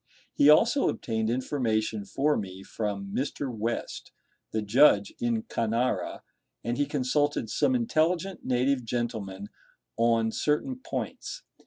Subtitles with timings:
[0.33, 3.55] He also obtained information for me from Mr.
[3.55, 4.11] West,
[4.49, 6.21] the Judge in Canara,
[6.63, 9.49] and he consulted some intelligent native gentlemen
[9.99, 11.43] on certain points.